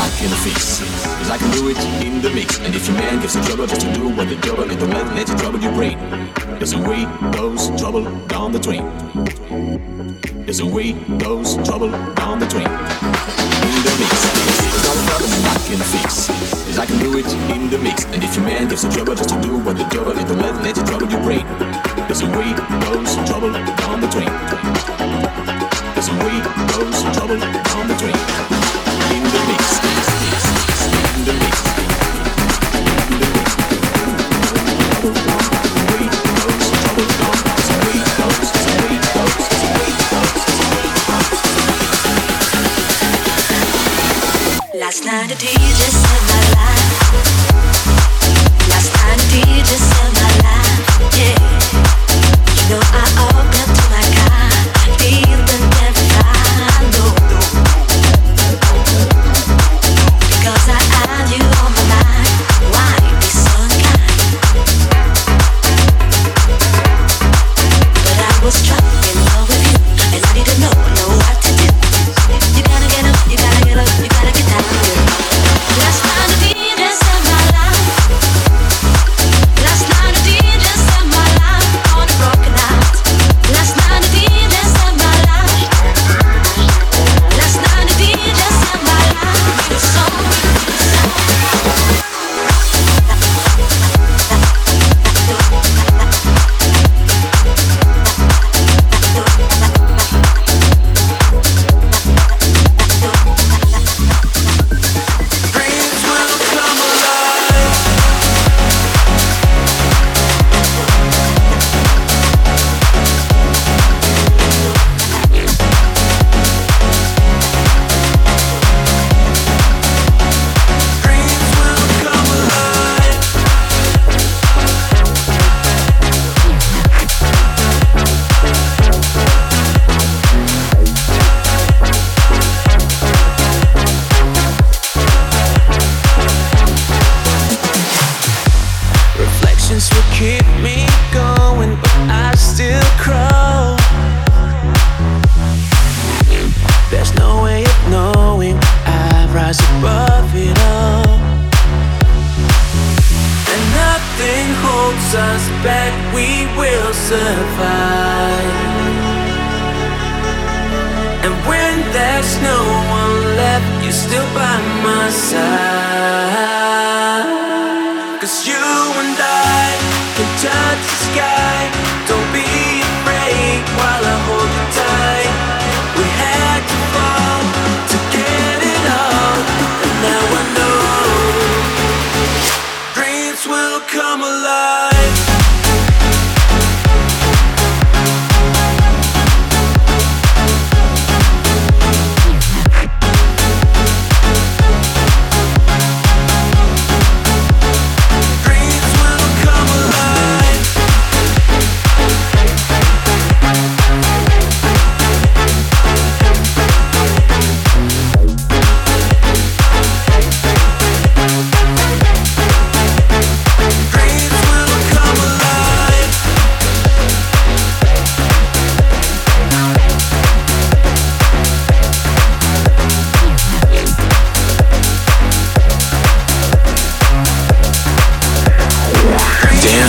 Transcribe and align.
back 0.00 0.22
in 0.24 0.32
a 0.32 0.40
fix. 0.40 0.80
Cause 1.20 1.30
I 1.30 1.36
can 1.36 1.50
do 1.52 1.68
it 1.68 1.80
in 2.00 2.22
the 2.22 2.30
mix. 2.30 2.58
And 2.60 2.74
if 2.74 2.88
your 2.88 2.96
man 2.96 3.20
gives 3.20 3.36
you 3.36 3.42
trouble 3.44 3.66
just 3.66 3.82
to 3.82 3.92
do 3.92 4.08
what 4.08 4.28
the 4.30 4.36
double 4.36 4.64
and 4.64 4.80
the 4.80 4.88
man 4.88 5.06
lets 5.14 5.30
you 5.30 5.36
trouble 5.36 5.60
your 5.60 5.72
brain. 5.72 5.98
There's 6.58 6.72
a 6.72 6.80
way 6.88 7.04
goes 7.36 7.68
trouble 7.80 8.04
down 8.26 8.52
the 8.52 8.58
drain. 8.58 8.84
There's 10.46 10.60
a 10.60 10.66
way 10.66 10.92
goes 11.18 11.56
trouble 11.68 11.90
down 12.20 12.38
the 12.38 12.48
drain. 12.52 12.70
In 13.68 13.80
the 13.86 13.92
mix. 14.00 14.14
It's 14.72 14.84
not 14.88 14.96
a 14.96 15.72
in 15.72 15.80
a 15.84 15.88
fix. 15.92 16.28
Cause 16.66 16.78
I 16.78 16.86
can 16.86 16.98
do 16.98 17.18
it 17.18 17.28
in 17.54 17.68
the 17.68 17.78
mix. 17.78 18.06
And 18.06 18.24
if 18.24 18.34
your 18.36 18.46
man 18.46 18.68
gives 18.68 18.84
you 18.84 18.90
trouble 18.90 19.14
just 19.14 19.28
to 19.28 19.38
do 19.42 19.58
what 19.58 19.76
the 19.76 19.84
double 19.92 20.16
in 20.16 20.26
the 20.26 20.36
man 20.36 20.62
lets 20.64 20.78
you 20.80 20.86
trouble 20.86 21.10
your 21.10 21.22
brain. 21.22 21.44
There's 22.08 22.22
a 22.22 22.30
way 22.38 22.48
goes 22.88 23.12
trouble 23.28 23.52
down 23.52 24.00
the 24.00 24.08
drain. 24.14 24.32
There's 25.92 26.08
a 26.08 26.16
way 26.24 26.36
goes 26.72 26.98
trouble 27.14 27.38
down 27.68 27.84
the 27.92 27.96
drain. 28.00 28.59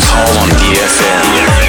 Hall 0.09 0.37
on 0.41 0.49
DFM. 0.57 1.60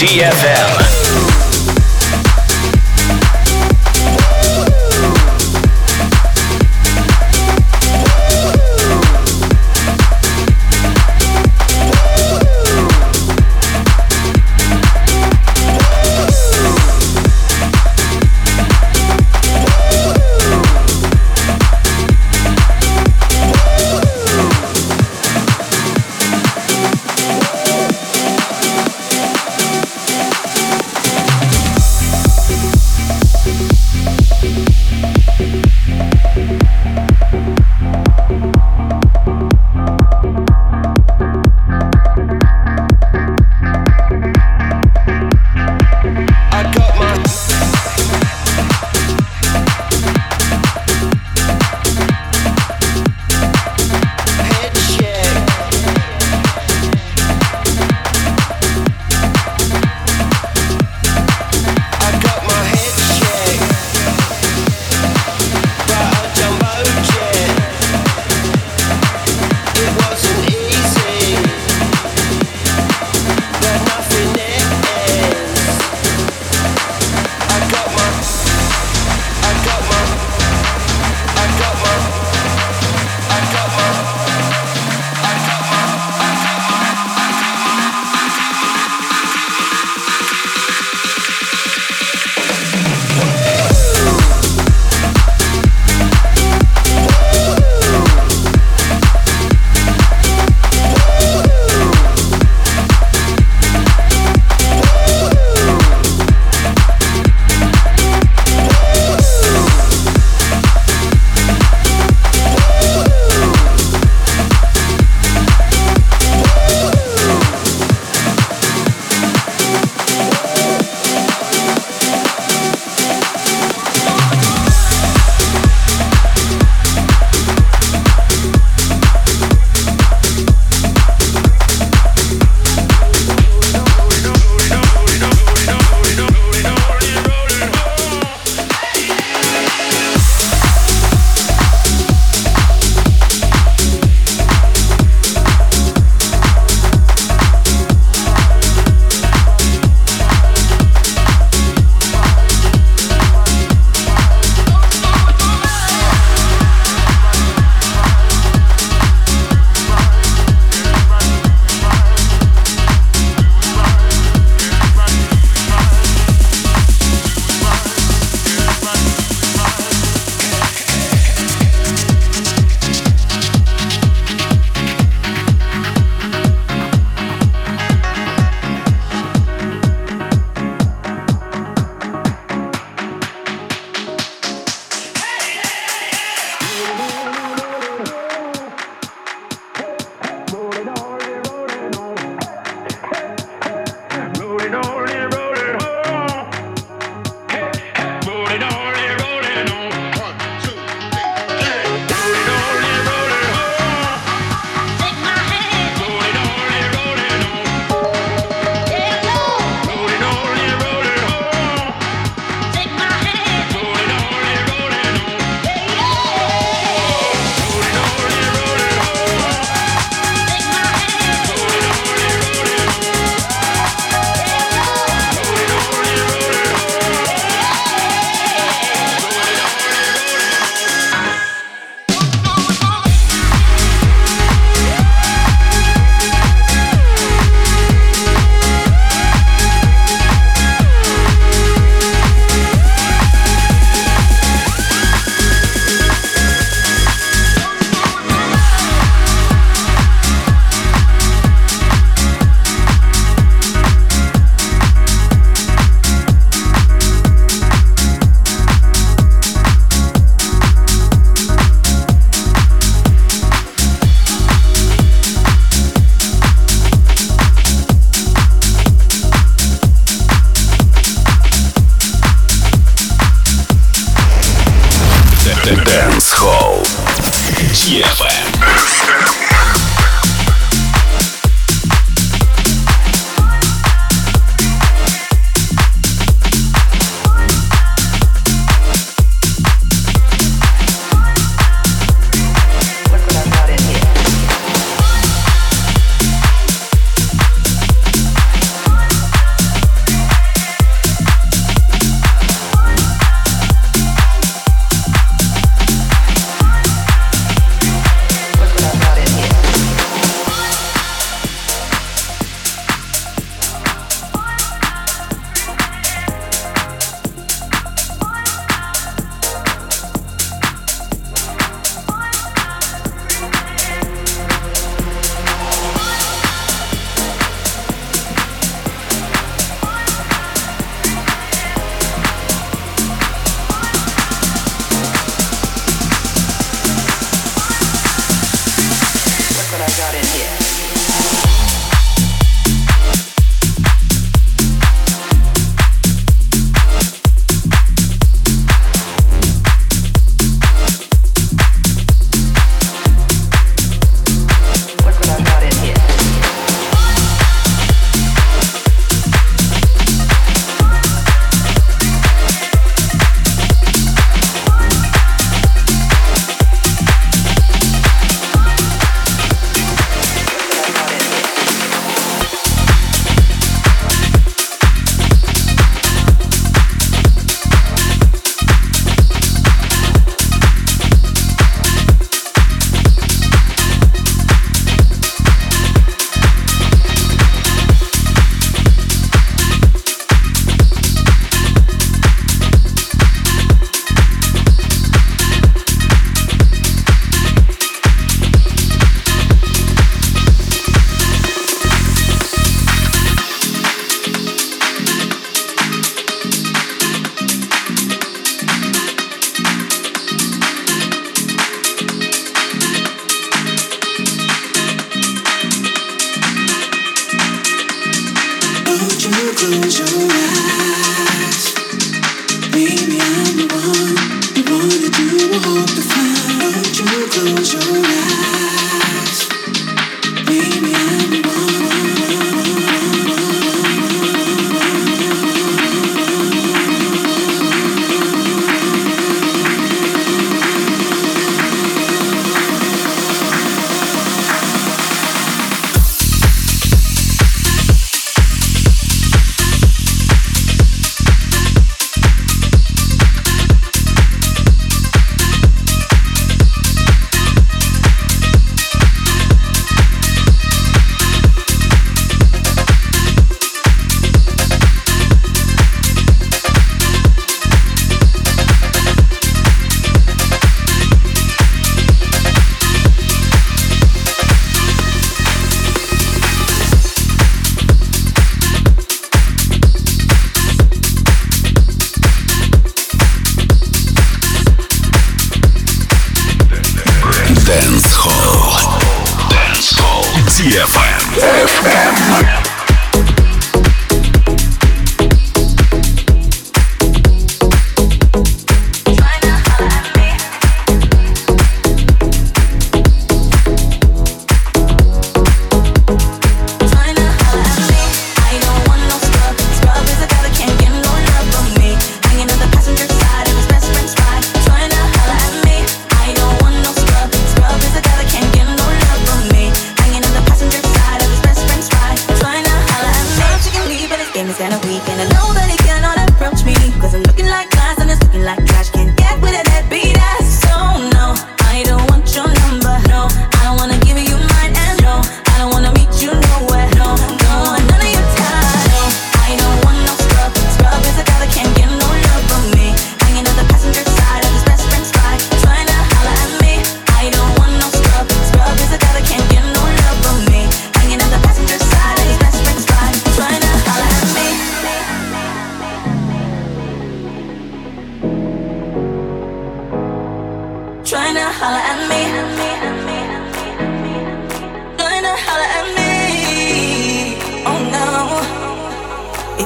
DFM. 0.00 1.29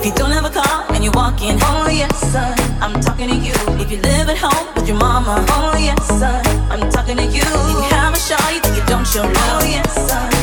If 0.04 0.10
you 0.10 0.16
don't 0.16 0.32
have 0.32 0.44
a 0.44 0.50
car 0.50 0.84
and 0.90 1.02
you're 1.02 1.14
walking, 1.14 1.56
oh 1.62 1.88
yes, 1.88 2.14
son, 2.30 2.54
I'm 2.82 3.00
talking 3.00 3.26
to 3.30 3.34
you. 3.36 3.54
If 3.80 3.90
you 3.90 3.96
live 4.02 4.28
at 4.28 4.36
home 4.36 4.74
with 4.74 4.86
your 4.86 4.98
mama, 4.98 5.42
oh 5.48 5.78
yes, 5.78 6.06
son, 6.06 6.44
I'm 6.70 6.90
talking 6.90 7.16
to 7.16 7.22
you. 7.24 7.40
If 7.40 7.90
you 7.90 7.96
have 7.96 8.12
a 8.12 8.18
show, 8.18 8.36
you 8.52 8.60
think 8.60 8.76
you 8.76 8.84
don't 8.84 9.06
show 9.06 9.22
love, 9.22 9.34
oh 9.34 9.64
yes, 9.64 9.94
son. 10.06 10.33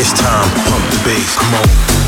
It's 0.00 0.12
time, 0.12 0.48
to 0.54 0.70
pump 0.70 0.90
the 0.92 1.02
bass, 1.04 1.34
come 1.34 1.54
on. 1.54 2.07